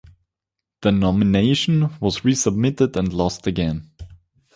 The 0.81 0.91
nomination 0.91 1.91
was 1.99 2.21
resubmitted 2.21 2.95
and 2.95 3.13
lost 3.13 3.45
again. 3.45 3.91